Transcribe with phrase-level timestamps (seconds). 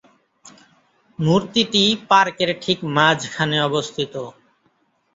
[1.19, 4.13] মূর্তিটি পার্কের ঠিক মাঝখানে অবস্থিত।